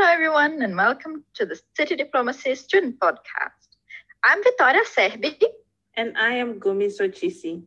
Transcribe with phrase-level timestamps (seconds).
[0.00, 3.66] Hello, everyone, and welcome to the City Diplomacy Student Podcast.
[4.22, 5.42] I'm Victoria Serbi.
[5.96, 7.64] And I am Gumi Sochisi.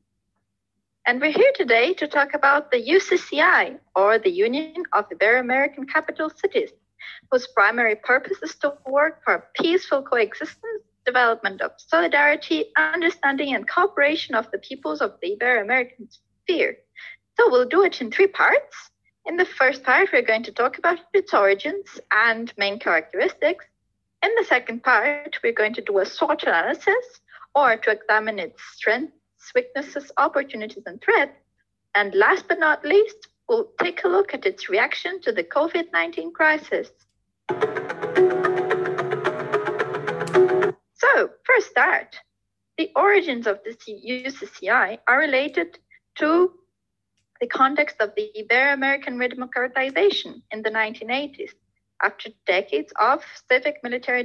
[1.05, 6.29] And we're here today to talk about the UCCI, or the Union of Ibero-American Capital
[6.29, 6.69] Cities,
[7.29, 14.35] whose primary purpose is to work for peaceful coexistence, development of solidarity, understanding, and cooperation
[14.35, 16.07] of the peoples of the Ibero-American
[16.45, 16.77] sphere.
[17.37, 18.90] So we'll do it in three parts.
[19.23, 23.65] In the first part, we're going to talk about its origins and main characteristics.
[24.23, 27.21] In the second part, we're going to do a SWOT analysis,
[27.53, 29.13] or to examine its strengths,
[29.53, 31.37] weaknesses, opportunities, and threats.
[31.93, 35.91] And last but not least, we'll take a look at its reaction to the COVID
[35.93, 36.89] 19 crisis.
[40.93, 42.15] So, first start,
[42.77, 45.77] the origins of the UCCI are related
[46.15, 46.53] to
[47.41, 51.49] the context of the Ibero-American redemocratization in the 1980s,
[52.03, 54.23] after decades of civic military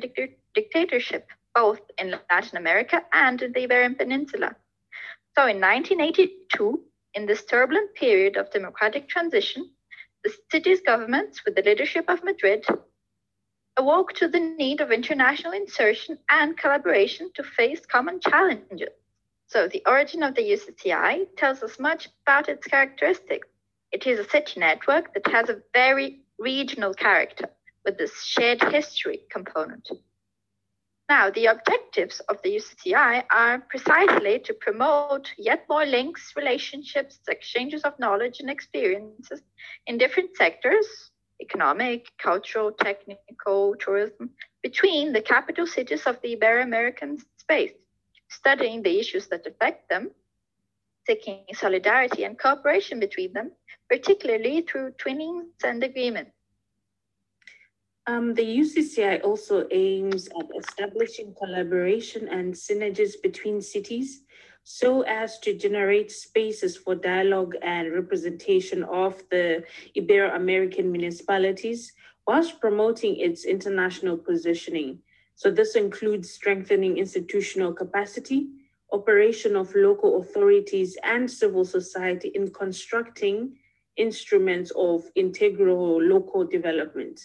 [0.55, 4.55] dictatorship, both in Latin America and in the Iberian Peninsula.
[5.35, 6.83] So in 1982,
[7.15, 9.71] in this turbulent period of democratic transition,
[10.23, 12.67] the city's governments, with the leadership of Madrid,
[13.79, 18.91] awoke to the need of international insertion and collaboration to face common challenges
[19.49, 23.47] so the origin of the UCCI tells us much about its characteristics.
[23.93, 27.49] It is a city network that has a very regional character
[27.85, 29.89] with this shared history component.
[31.09, 37.83] Now, the objectives of the UCCI are precisely to promote yet more links, relationships, exchanges
[37.83, 39.41] of knowledge and experiences
[39.87, 44.31] in different sectors economic, cultural, technical, tourism
[44.63, 47.73] between the capital cities of the Ibero American space
[48.29, 50.11] studying the issues that affect them,
[51.07, 53.53] seeking solidarity and cooperation between them,
[53.89, 56.33] particularly through twinnings and agreements.
[58.09, 64.23] Um, the UCCI also aims at establishing collaboration and synergies between cities
[64.63, 69.65] so as to generate spaces for dialogue and representation of the
[69.97, 71.93] Ibero-American municipalities
[72.27, 74.99] whilst promoting its international positioning.
[75.37, 78.49] So this includes strengthening institutional capacity,
[78.91, 83.59] operation of local authorities and civil society in constructing
[83.97, 87.21] instruments of integral local development.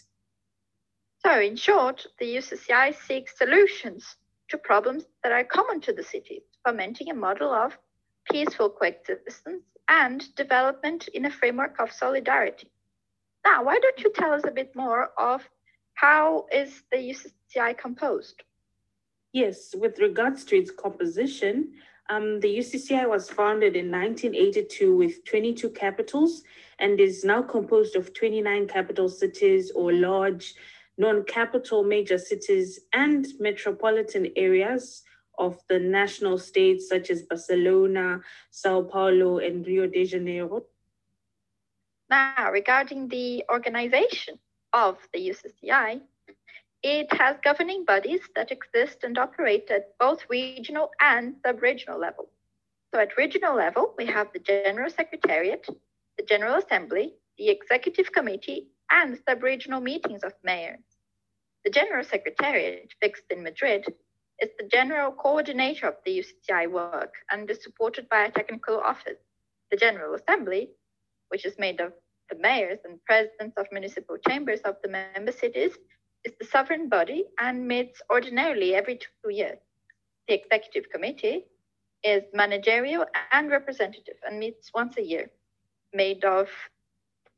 [1.26, 4.18] So in short, the UCCI seeks solutions
[4.50, 7.78] to problems that are common to the cities, fomenting a model of
[8.30, 12.72] peaceful coexistence and development in a framework of solidarity.
[13.46, 15.48] Now, why don't you tell us a bit more of
[15.94, 18.44] how is the UCCI composed?
[19.34, 21.74] Yes, with regards to its composition,
[22.10, 26.44] um, the UCCI was founded in 1982 with 22 capitals
[26.80, 30.56] and is now composed of 29 capital cities or large
[30.98, 35.04] non-capital major cities and metropolitan areas
[35.40, 38.20] of the national states such as Barcelona,
[38.50, 40.64] Sao Paulo, and Rio de Janeiro.
[42.10, 44.38] Now, regarding the organization
[44.74, 46.02] of the UCCI,
[46.84, 52.30] it has governing bodies that exist and operate at both regional and sub-regional level.
[52.94, 55.66] So at regional level, we have the General Secretariat,
[56.18, 60.80] the General Assembly, the Executive Committee, and sub-regional meetings of mayors.
[61.64, 63.86] The General Secretariat, fixed in Madrid,
[64.42, 69.20] is the general coordinator of the UCCI work and is supported by a technical office.
[69.70, 70.72] The General Assembly,
[71.30, 71.94] which is made of
[72.32, 75.74] the mayors and presidents of municipal chambers of the member cities,
[76.24, 79.60] is the sovereign body and meets ordinarily every two years.
[80.28, 81.46] The executive committee
[82.04, 85.30] is managerial and representative and meets once a year,
[85.94, 86.48] made of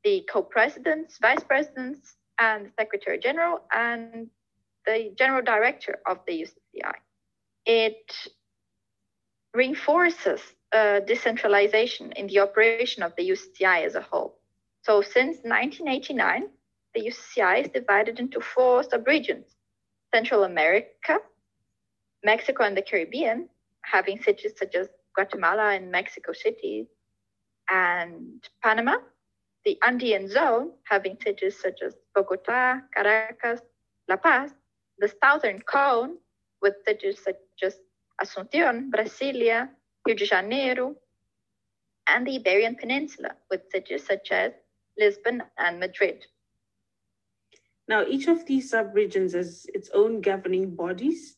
[0.04, 4.30] the co-presidents, vice presidents, and the secretary general, and
[4.86, 6.94] the general director of the UCCI.
[7.66, 8.12] It
[9.54, 10.42] reinforces
[10.74, 14.40] uh, decentralization in the operation of the UCCI as a whole.
[14.84, 16.50] So since 1989,
[16.94, 19.56] the UCCI is divided into four subregions
[20.14, 21.20] Central America,
[22.24, 23.50] Mexico and the Caribbean,
[23.82, 26.88] having cities such as Guatemala and Mexico City,
[27.70, 28.98] and Panama,
[29.66, 33.62] the Andean zone, having cities such as Bogota, Caracas,
[34.10, 34.52] La Paz,
[35.00, 36.18] the Southern Cone,
[36.62, 37.80] with cities such as
[38.22, 39.70] Asunción, Brasilia,
[40.06, 40.96] Rio de Janeiro,
[42.08, 44.52] and the Iberian Peninsula, with cities such as
[44.98, 46.26] Lisbon and Madrid.
[47.88, 51.36] Now, each of these subregions has its own governing bodies,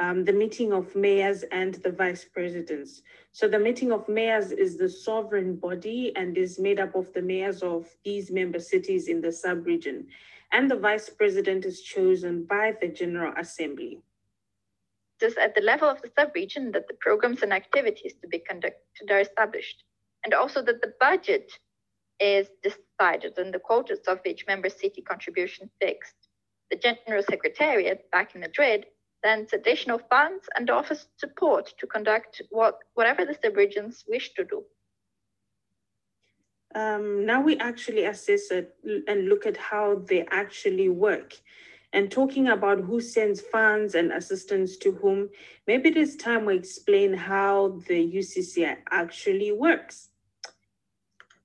[0.00, 3.02] um, the meeting of mayors and the vice presidents.
[3.30, 7.22] So the meeting of mayors is the sovereign body and is made up of the
[7.22, 10.06] mayors of these member cities in the subregion.
[10.52, 14.00] and the vice president is chosen by the General Assembly.
[15.20, 18.38] It is at the level of the subregion that the programs and activities to be
[18.38, 19.82] conducted are established,
[20.24, 21.50] and also that the budget
[22.20, 22.48] is
[22.98, 26.28] decided and the quotas of each member city contribution fixed.
[26.70, 28.86] The General Secretariat back in Madrid
[29.24, 34.64] sends additional funds and offers support to conduct what, whatever the subregions wish to do.
[36.74, 38.74] Um, now we actually assess it
[39.06, 41.34] and look at how they actually work.
[41.92, 45.30] And talking about who sends funds and assistance to whom,
[45.68, 50.08] maybe it is time we explain how the UCCI actually works.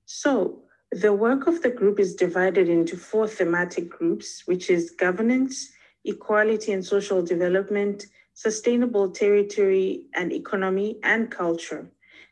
[0.06, 5.70] So the work of the group is divided into four thematic groups, which is governance,
[6.04, 11.88] equality and social development, sustainable territory and economy, and culture.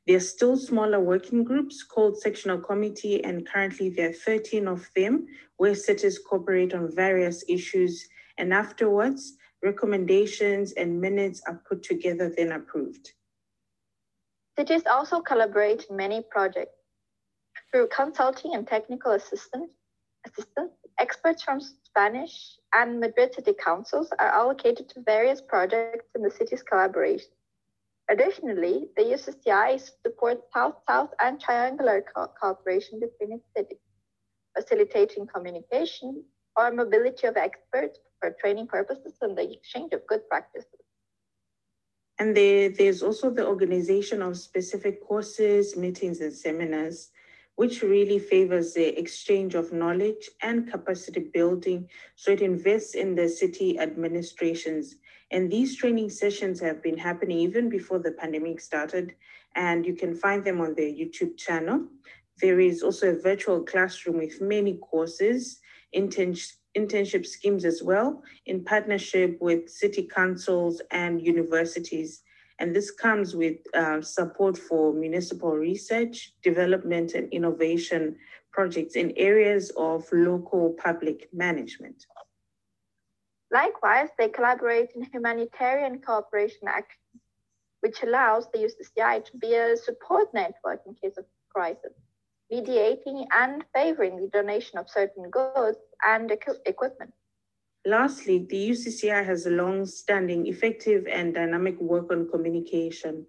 [0.06, 4.88] There are still smaller working groups called sectional committee, and currently there are 13 of
[4.96, 5.26] them
[5.58, 8.08] where cities cooperate on various issues.
[8.38, 13.12] And afterwards, recommendations and minutes are put together, then approved.
[14.58, 16.77] Cities also collaborate many projects
[17.70, 19.70] through consulting and technical assistance,
[20.26, 26.30] assistance, experts from Spanish and Madrid City Councils are allocated to various projects in the
[26.30, 27.30] city's collaboration.
[28.10, 33.78] Additionally, the UCCI supports South-South and triangular co cooperation between its cities,
[34.56, 36.24] facilitating communication
[36.56, 40.80] or mobility of experts for training purposes and the exchange of good practices.
[42.18, 47.10] And there, there's also the organization of specific courses, meetings, and seminars
[47.58, 51.88] which really favors the exchange of knowledge and capacity building.
[52.14, 54.94] So it invests in the city administrations.
[55.32, 59.16] And these training sessions have been happening even before the pandemic started,
[59.56, 61.88] and you can find them on their YouTube channel.
[62.40, 65.58] There is also a virtual classroom with many courses,
[65.92, 72.22] internship schemes as well, in partnership with city councils and universities.
[72.58, 78.16] And this comes with uh, support for municipal research, development, and innovation
[78.52, 82.06] projects in areas of local public management.
[83.50, 87.22] Likewise, they collaborate in humanitarian cooperation actions,
[87.80, 91.94] which allows the UCCI to be a support network in case of crisis,
[92.50, 96.30] mediating and favoring the donation of certain goods and
[96.66, 97.12] equipment.
[97.88, 103.24] Lastly, the UCCI has a long-standing, effective, and dynamic work on communication.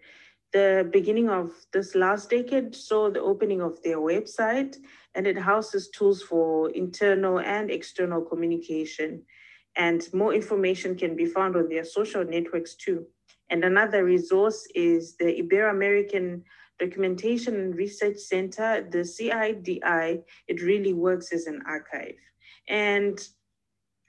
[0.52, 4.76] The beginning of this last decade saw the opening of their website,
[5.16, 9.24] and it houses tools for internal and external communication.
[9.78, 13.06] And more information can be found on their social networks too.
[13.50, 16.44] And another resource is the Ibero-American
[16.80, 20.22] Documentation and Research Center, the CIDI.
[20.50, 22.20] It really works as an archive.
[22.68, 23.18] And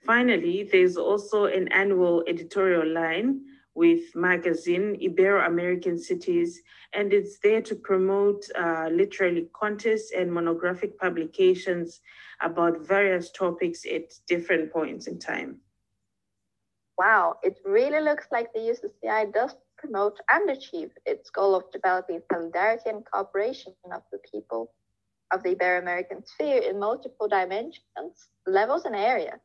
[0.04, 3.42] Finally, there's also an annual editorial line
[3.74, 6.62] with magazine Ibero-American Cities,
[6.92, 12.00] and it's there to promote uh, literary contests and monographic publications
[12.40, 15.60] about various topics at different points in time.
[16.98, 22.20] Wow, it really looks like the UCCI does promote and achieve its goal of developing
[22.30, 24.72] solidarity and cooperation of the people
[25.32, 29.40] of the Ibero-American sphere in multiple dimensions, levels, and areas.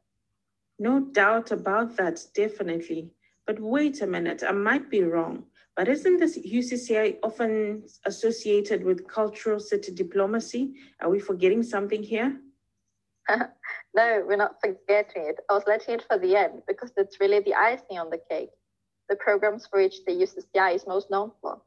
[0.77, 3.11] No doubt about that, definitely.
[3.47, 5.45] But wait a minute, I might be wrong.
[5.75, 10.73] But isn't this UCCI often associated with cultural city diplomacy?
[11.01, 12.39] Are we forgetting something here?
[13.29, 15.39] no, we're not forgetting it.
[15.49, 18.51] I was letting it for the end because it's really the icing on the cake,
[19.09, 21.61] the programs for which the UCCI is most known for.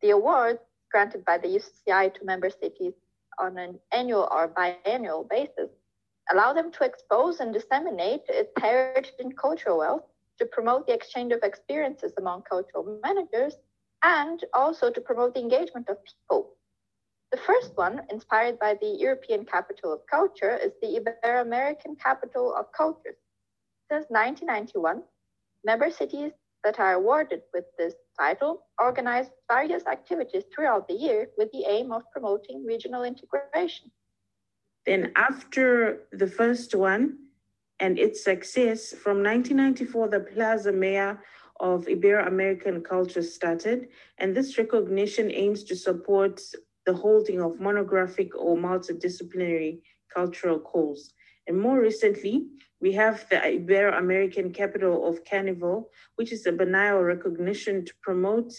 [0.00, 0.58] The award
[0.90, 2.94] granted by the UCCI to member cities
[3.38, 5.70] on an annual or biannual basis
[6.32, 10.04] allow them to expose and disseminate its heritage and cultural wealth,
[10.38, 13.54] to promote the exchange of experiences among cultural managers,
[14.02, 16.56] and also to promote the engagement of people.
[17.30, 22.66] The first one, inspired by the European Capital of Culture, is the Ibero-American Capital of
[22.72, 23.16] Cultures.
[23.90, 25.02] Since 1991,
[25.64, 31.50] member cities that are awarded with this title organize various activities throughout the year with
[31.52, 33.90] the aim of promoting regional integration.
[34.86, 37.18] Then after the first one
[37.80, 41.20] and its success, from 1994, the Plaza Mayor
[41.60, 43.88] of Ibero-American culture started,
[44.18, 46.40] and this recognition aims to support
[46.86, 49.80] the holding of monographic or multidisciplinary
[50.12, 51.12] cultural calls.
[51.46, 52.46] And more recently,
[52.80, 58.52] we have the Ibero-American capital of Carnival, which is a banal recognition to promote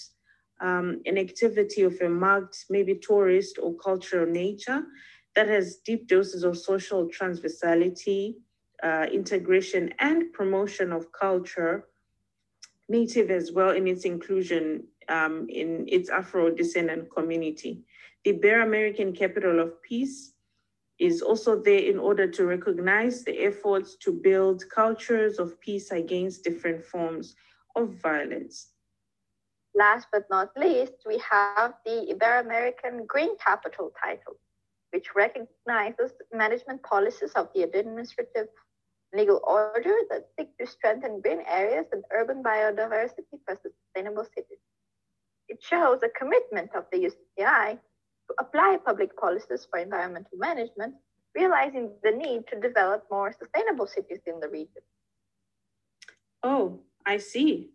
[0.62, 4.84] um, an activity of a marked, maybe tourist or cultural nature,
[5.36, 8.36] that has deep doses of social transversality,
[8.84, 11.88] uh, integration and promotion of culture,
[12.88, 17.84] native as well in its inclusion um, in its Afro-descendant community.
[18.24, 20.34] The Ibero-American Capital of Peace
[20.98, 26.44] is also there in order to recognize the efforts to build cultures of peace against
[26.44, 27.36] different forms
[27.76, 28.70] of violence.
[29.76, 34.38] Last but not least, we have the Ibero-American Green Capital title,
[34.96, 38.48] which recognizes management policies of the administrative
[39.14, 44.64] legal order that seek to strengthen green areas and urban biodiversity for sustainable cities.
[45.50, 50.96] It shows a commitment of the UCCI to apply public policies for environmental management,
[51.36, 54.84] realizing the need to develop more sustainable cities in the region.
[56.42, 57.72] Oh, I see.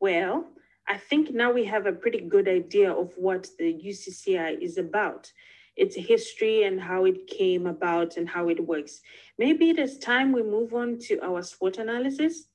[0.00, 0.48] Well,
[0.88, 5.30] I think now we have a pretty good idea of what the UCCI is about,
[5.76, 9.00] its history and how it came about and how it works.
[9.38, 12.46] Maybe it is time we move on to our SWOT analysis?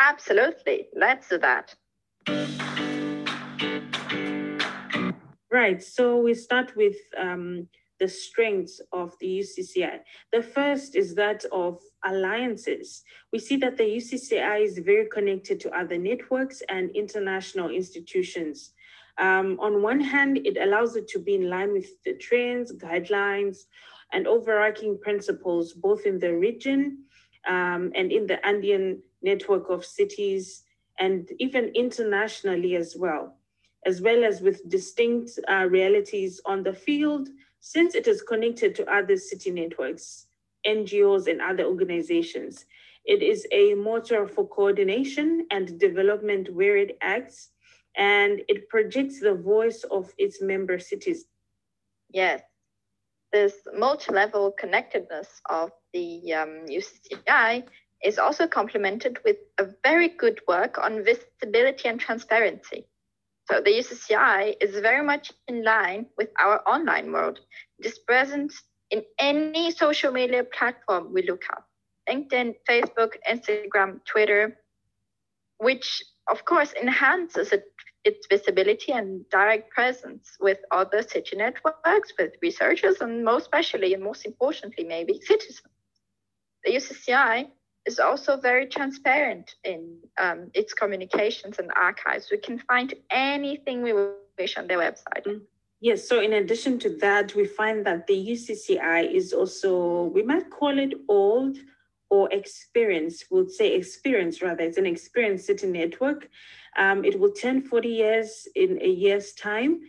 [0.00, 0.88] Absolutely.
[0.94, 1.74] Let's do that.
[5.50, 5.82] Right.
[5.82, 7.68] So we start with um,
[7.98, 10.00] the strengths of the UCCI.
[10.32, 13.02] The first is that of alliances.
[13.32, 18.72] We see that the UCCI is very connected to other networks and international institutions.
[19.18, 23.64] Um, on one hand, it allows it to be in line with the trends, guidelines,
[24.12, 27.04] and overarching principles, both in the region
[27.48, 30.62] um, and in the Andean network of cities,
[30.98, 33.36] and even internationally as well
[33.86, 37.28] as well as with distinct uh, realities on the field,
[37.60, 40.26] since it is connected to other city networks,
[40.66, 42.66] NGOs, and other organizations.
[43.04, 47.50] It is a motor for coordination and development where it acts,
[47.96, 51.26] and it projects the voice of its member cities.
[52.10, 52.42] Yes,
[53.32, 57.64] this multi-level connectedness of the um, UCCI
[58.04, 62.86] is also complemented with a very good work on visibility and transparency.
[63.50, 67.40] So the UCCI is very much in line with our online world.
[67.78, 68.52] It is present
[68.90, 71.66] in any social media platform we look up
[72.08, 74.56] LinkedIn, Facebook, Instagram, Twitter,
[75.58, 77.64] which of course enhances it,
[78.04, 84.02] its visibility and direct presence with other city networks, with researchers, and most especially and
[84.02, 85.62] most importantly, maybe citizens.
[86.64, 87.48] The UCCI
[87.86, 92.28] is also very transparent in um, its communications and archives.
[92.30, 93.92] We can find anything we
[94.38, 95.24] wish on their website.
[95.26, 95.42] Mm.
[95.80, 100.50] Yes, so in addition to that, we find that the UCCI is also, we might
[100.50, 101.58] call it old
[102.10, 106.28] or experience, we'll say experience rather, it's an experienced city network.
[106.78, 109.80] Um, it will turn 40 years in a year's time.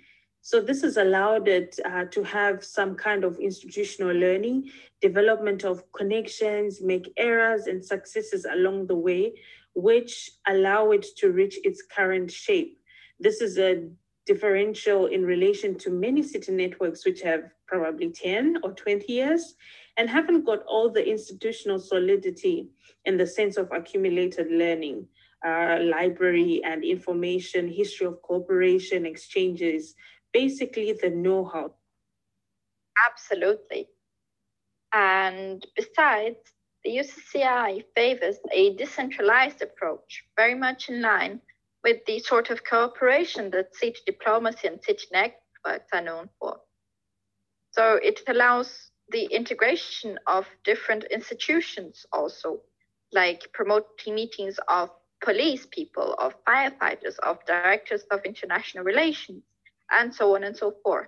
[0.41, 4.71] So this has allowed it uh, to have some kind of institutional learning,
[5.01, 9.33] development of connections, make errors and successes along the way,
[9.75, 12.79] which allow it to reach its current shape.
[13.19, 13.89] This is a
[14.25, 19.55] differential in relation to many city networks, which have probably 10 or 20 years
[19.97, 22.69] and haven't got all the institutional solidity
[23.05, 25.07] in the sense of accumulated learning.
[25.45, 29.93] Uh, library and information, history of cooperation, exchanges,
[30.33, 31.71] basically the know-how.
[33.07, 33.87] Absolutely.
[34.93, 36.37] And besides,
[36.83, 41.39] the UCCI favors a decentralized approach, very much in line
[41.83, 46.59] with the sort of cooperation that city diplomacy and city networks are known for.
[47.71, 52.61] So it allows the integration of different institutions also,
[53.13, 54.89] like promoting meetings of
[55.21, 59.43] police people, of firefighters, of directors of international relations,
[59.91, 61.07] and so on and so forth.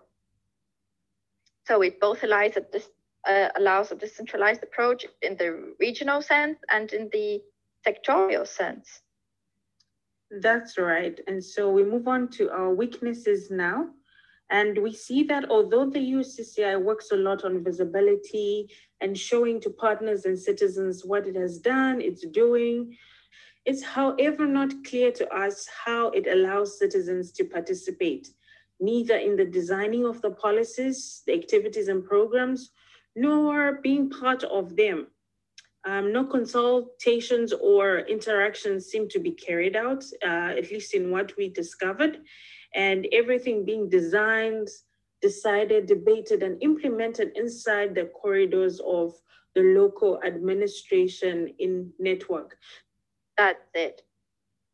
[1.68, 2.64] So it both allows a,
[3.30, 7.42] uh, allows a decentralized approach in the regional sense and in the
[7.86, 9.02] sectorial sense.
[10.32, 11.20] That's right.
[11.28, 13.90] And so we move on to our weaknesses now.
[14.50, 19.70] And we see that although the UCCI works a lot on visibility and showing to
[19.70, 22.98] partners and citizens what it has done, it's doing,
[23.66, 28.30] it's however not clear to us how it allows citizens to participate
[28.80, 32.72] neither in the designing of the policies, the activities and programs,
[33.16, 35.08] nor being part of them.
[35.86, 41.36] Um, no consultations or interactions seem to be carried out, uh, at least in what
[41.38, 42.20] we discovered,
[42.76, 44.68] and everything being designed,
[45.22, 49.14] decided, debated, and implemented inside the corridors of
[49.56, 52.58] the local administration in network.
[53.38, 54.04] That's it.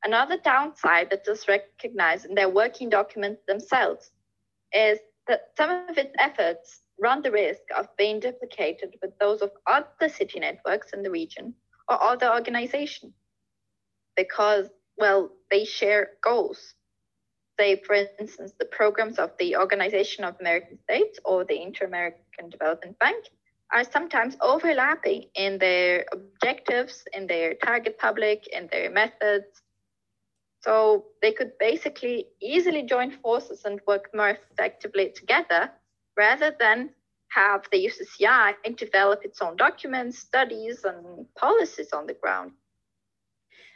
[0.04, 4.12] Another downside that is recognized in their working documents themselves
[4.74, 9.52] is that some of its efforts run the risk of being duplicated with those of
[9.68, 11.54] other city networks in the region
[11.88, 13.14] or other organizations
[14.16, 16.74] because, well, they share goals.
[17.60, 22.50] Say, for instance, the programs of the Organization of American States or the Inter American
[22.50, 23.26] Development Bank
[23.74, 29.62] are sometimes overlapping in their objectives, in their target public, in their methods.
[30.62, 35.72] So they could basically easily join forces and work more effectively together
[36.18, 36.90] rather than
[37.30, 42.52] have the UCCI develop its own documents, studies, and policies on the ground.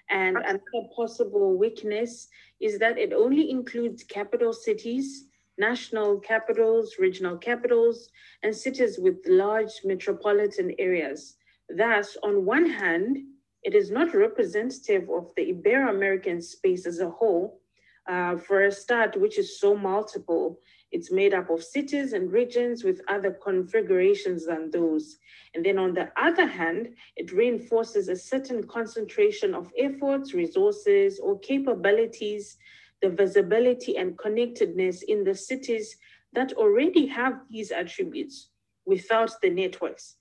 [0.10, 5.26] And another possible weakness is that it only includes capital cities,
[5.58, 8.10] national capitals, regional capitals,
[8.44, 11.36] and cities with large metropolitan areas.
[11.76, 13.18] Thus, on one hand,
[13.64, 17.62] it is not representative of the Ibero-American space as a whole.
[18.08, 20.60] Uh, for a start, which is so multiple,
[20.92, 25.18] it's made up of cities and regions with other configurations than those.
[25.54, 31.40] And then on the other hand, it reinforces a certain concentration of efforts, resources, or
[31.40, 32.58] capabilities,
[33.02, 35.96] the visibility and connectedness in the cities
[36.34, 38.50] that already have these attributes
[38.86, 40.16] without the networks.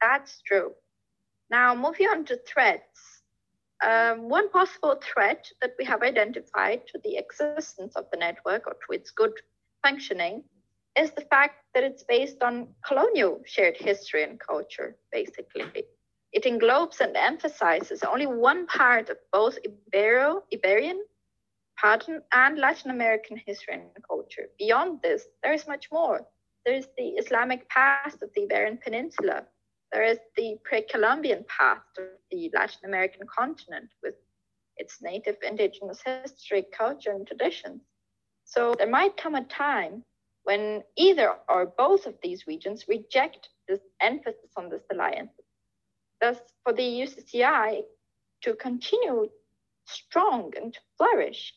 [0.00, 0.72] That's true.
[1.50, 3.22] Now, moving on to threats.
[3.84, 8.74] Um, one possible threat that we have identified to the existence of the network or
[8.74, 9.32] to its good
[9.84, 10.42] functioning
[10.96, 15.64] is the fact that it's based on colonial shared history and culture, basically.
[16.32, 21.00] It englobes and emphasizes only one part of both Ibero, Iberian,
[21.80, 24.46] pardon, and Latin American history and culture.
[24.58, 26.26] Beyond this, there is much more.
[26.64, 29.46] There is the Islamic past of the Iberian Peninsula.
[29.92, 34.14] There is the pre-Columbian past of the Latin American continent with
[34.76, 37.82] its native indigenous history, culture, and traditions.
[38.44, 40.04] So there might come a time
[40.44, 45.32] when either or both of these regions reject this emphasis on this alliance.
[46.20, 47.82] Thus, for the UCCI
[48.42, 49.28] to continue
[49.86, 51.54] strong and to flourish,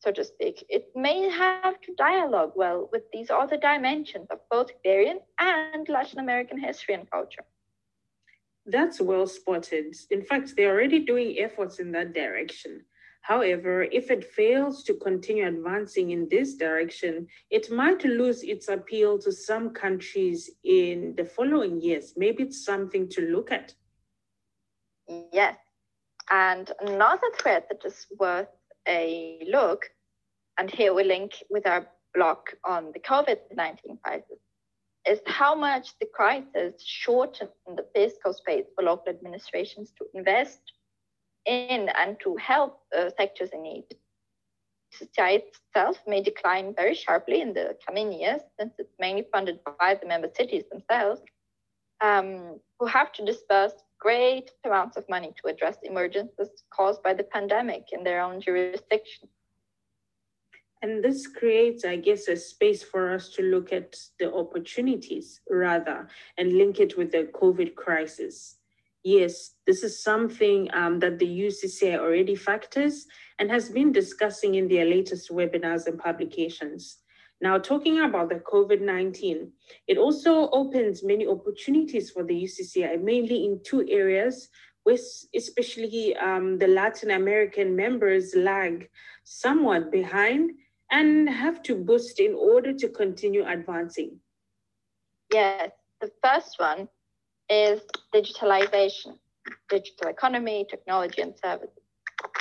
[0.00, 4.70] so to speak, it may have to dialogue well with these other dimensions of both
[4.80, 7.44] Iberian and Latin American history and culture.
[8.66, 9.94] That's well spotted.
[10.10, 12.84] In fact, they're already doing efforts in that direction.
[13.22, 19.16] However, if it fails to continue advancing in this direction, it might lose its appeal
[19.20, 22.14] to some countries in the following years.
[22.16, 23.74] Maybe it's something to look at.
[25.32, 25.56] Yes.
[26.30, 28.48] And another threat that is worth
[28.88, 29.88] a look,
[30.58, 34.38] and here we link with our blog on the COVID 19 crisis,
[35.08, 40.72] is how much the crisis shortened the fiscal space for local administrations to invest
[41.46, 43.84] in and to help uh, sectors in need.
[44.90, 49.94] Society itself may decline very sharply in the coming years since it's mainly funded by
[49.94, 51.22] the member cities themselves,
[52.02, 57.24] um, who have to disburse great amounts of money to address emergencies caused by the
[57.24, 59.28] pandemic in their own jurisdiction.
[60.82, 66.08] And this creates, I guess, a space for us to look at the opportunities rather
[66.36, 68.56] and link it with the COVID crisis
[69.04, 73.06] yes, this is something um, that the UCCI already factors
[73.38, 76.98] and has been discussing in their latest webinars and publications.
[77.40, 79.50] Now, talking about the COVID-19,
[79.88, 84.48] it also opens many opportunities for the UCCI, mainly in two areas,
[84.84, 85.02] with
[85.34, 88.88] especially um, the Latin American members lag
[89.24, 90.52] somewhat behind
[90.90, 94.18] and have to boost in order to continue advancing.
[95.32, 96.88] Yes, the first one
[97.52, 97.82] is
[98.14, 99.18] digitalization,
[99.68, 101.84] digital economy, technology, and services.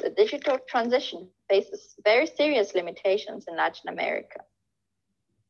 [0.02, 4.40] The digital transition faces very serious limitations in Latin America.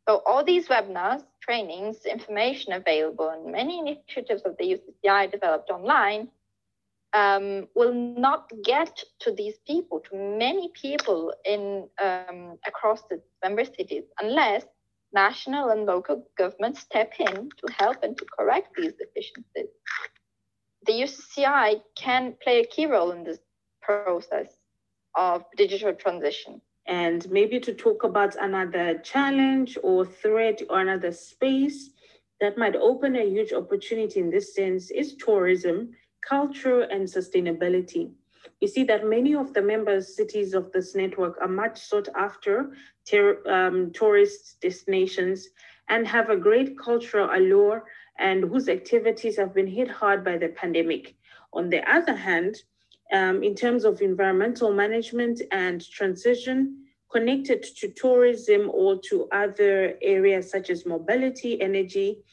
[0.10, 6.30] So all these webinars, trainings, information available, and many initiatives of the UCCI developed online
[7.13, 13.65] um, will not get to these people, to many people in um, across the member
[13.65, 14.65] cities, unless
[15.13, 19.71] national and local governments step in to help and to correct these deficiencies.
[20.86, 23.39] The UCCI can play a key role in this
[23.82, 24.47] process
[25.15, 26.62] of digital transition.
[26.88, 31.91] And maybe to talk about another challenge or threat or another space
[32.39, 35.91] that might open a huge opportunity in this sense is tourism,
[36.28, 38.12] culture, and sustainability.
[38.62, 42.74] We see that many of the member cities of this network are much sought after
[43.06, 45.47] ter- um, tourist destinations
[45.89, 47.86] and have a great cultural allure
[48.19, 51.15] and whose activities have been hit hard by the pandemic.
[51.54, 52.56] On the other hand,
[53.12, 60.50] um, in terms of environmental management and transition connected to tourism or to other areas
[60.50, 62.24] such as mobility, energy,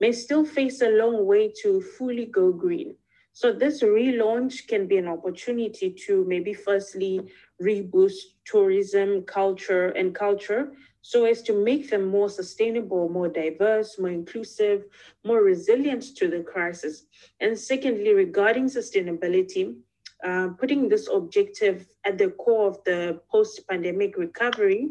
[0.00, 2.94] may still face a long way to fully go green.
[3.40, 7.20] So this relaunch can be an opportunity to maybe firstly
[7.62, 10.72] reboost tourism, culture, and culture
[11.02, 14.86] so as to make them more sustainable, more diverse, more inclusive,
[15.24, 17.04] more resilient to the crisis.
[17.38, 19.76] And secondly, regarding sustainability,
[20.24, 24.90] uh, putting this objective at the core of the post-pandemic recovery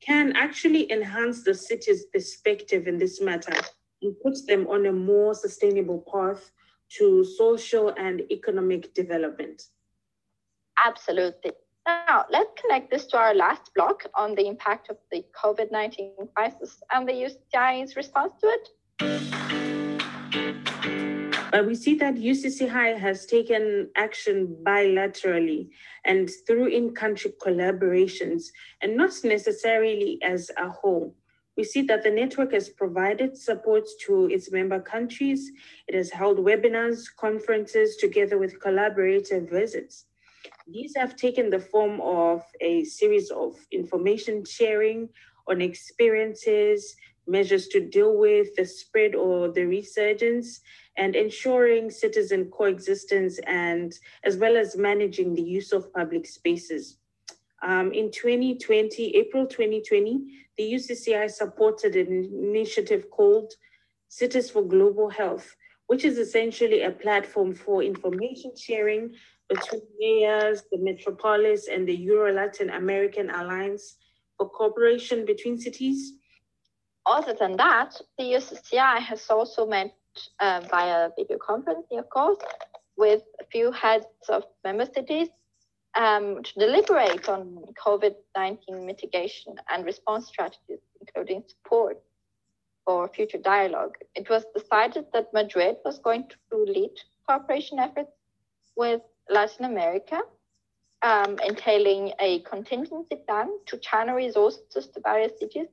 [0.00, 3.54] can actually enhance the city's perspective in this matter
[4.02, 6.50] and puts them on a more sustainable path
[6.98, 9.62] to social and economic development.
[10.84, 11.52] Absolutely.
[11.86, 16.14] Now, let's connect this to our last block on the impact of the COVID 19
[16.34, 18.68] crisis and the UCCI's response to it.
[21.54, 25.68] But we see that UCCI has taken action bilaterally
[26.04, 28.46] and through in country collaborations,
[28.82, 31.14] and not necessarily as a whole.
[31.56, 35.52] We see that the network has provided support to its member countries.
[35.86, 40.06] It has held webinars, conferences, together with collaborative visits.
[40.66, 45.08] These have taken the form of a series of information sharing
[45.46, 50.60] on experiences, measures to deal with the spread or the resurgence,
[50.96, 56.98] and ensuring citizen coexistence and as well as managing the use of public spaces.
[57.62, 63.52] Um, in 2020, April 2020, the UCCI supported an initiative called
[64.08, 69.14] Cities for Global Health, which is essentially a platform for information sharing
[69.48, 73.96] between mayors, the Metropolis, and the Euro Latin American Alliance
[74.38, 76.14] for cooperation between cities.
[77.06, 79.94] Other than that, the UCCI has also met
[80.40, 82.38] uh, via video conferencing, of course,
[82.96, 85.28] with a few heads of member cities
[85.96, 92.00] um, to deliberate on COVID 19 mitigation and response strategies, including support
[92.84, 93.96] for future dialogue.
[94.14, 96.92] It was decided that Madrid was going to lead
[97.26, 98.10] cooperation efforts
[98.76, 100.20] with Latin America,
[101.02, 105.68] um, entailing a contingency plan to channel resources to various cities,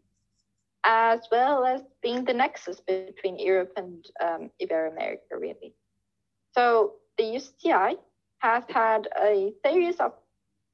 [0.85, 5.73] as well as being the nexus between Europe and um, Ibero-America, really.
[6.53, 7.95] So the UCCI
[8.41, 10.13] has had a series of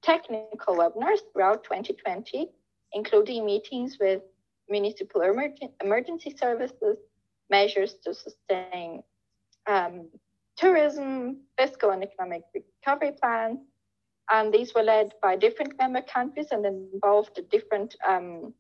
[0.02, 2.50] technical webinars throughout 2020,
[2.94, 4.22] including meetings with
[4.70, 6.98] municipal emerg- emergency services,
[7.50, 9.04] measures to sustain
[9.68, 10.08] um,
[10.56, 13.60] tourism, fiscal and economic recovery plans.
[14.30, 18.54] And these were led by different member countries and involved a different um,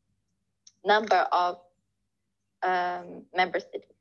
[0.86, 1.58] number of
[2.64, 3.97] um, member cities.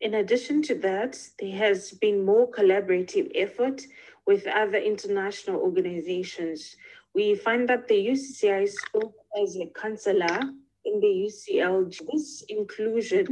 [0.00, 3.82] In addition to that, there has been more collaborative effort
[4.26, 6.76] with other international organizations.
[7.14, 10.40] We find that the UCCI spoke as a counselor
[10.84, 12.00] in the UCLG.
[12.12, 13.26] This inclusion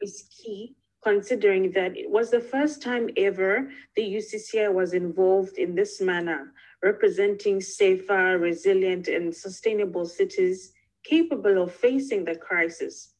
[0.00, 5.74] is key considering that it was the first time ever the UCCI was involved in
[5.74, 6.52] this manner,
[6.84, 13.11] representing safer, resilient, and sustainable cities capable of facing the crisis.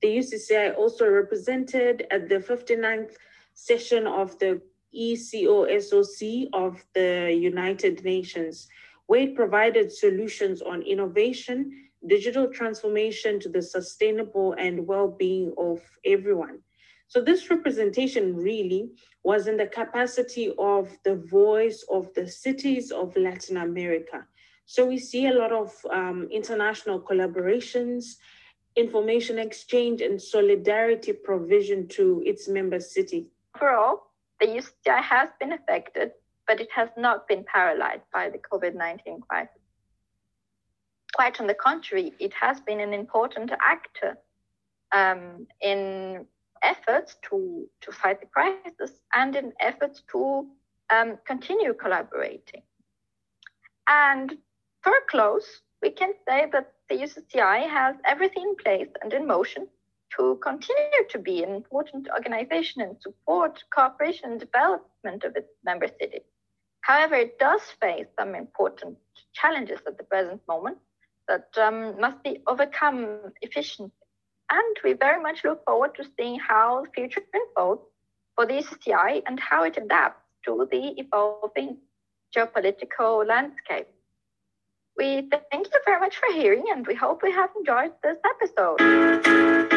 [0.00, 3.14] The UCCI also represented at the 59th
[3.54, 4.60] session of the
[4.94, 8.68] ECOSOC of the United Nations,
[9.06, 16.60] where it provided solutions on innovation, digital transformation to the sustainable and well-being of everyone.
[17.08, 18.90] So this representation really
[19.24, 24.26] was in the capacity of the voice of the cities of Latin America.
[24.66, 28.16] So we see a lot of um, international collaborations
[28.78, 33.26] information exchange and solidarity provision to its member city.
[33.56, 34.04] Overall,
[34.40, 36.12] the UCCI has been affected,
[36.46, 39.54] but it has not been paralyzed by the COVID 19 crisis.
[41.14, 44.16] Quite on the contrary, it has been an important actor
[44.92, 46.26] um, in
[46.62, 50.46] efforts to, to fight the crisis and in efforts to
[50.90, 52.62] um, continue collaborating.
[53.88, 54.36] And
[54.82, 59.26] for a close, we can say that the UCCI has everything in place and in
[59.26, 59.68] motion
[60.16, 65.88] to continue to be an important organization and support cooperation and development of its member
[66.00, 66.22] cities.
[66.80, 68.96] However, it does face some important
[69.34, 70.78] challenges at the present moment
[71.26, 73.92] that um, must be overcome efficiently.
[74.50, 77.82] And we very much look forward to seeing how the future unfolds
[78.34, 81.76] for the UCCI and how it adapts to the evolving
[82.34, 83.88] geopolitical landscape.
[84.98, 89.67] We thank you very much for hearing, and we hope we have enjoyed this episode.